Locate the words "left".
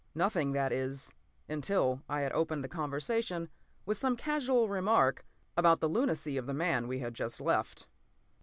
7.39-7.85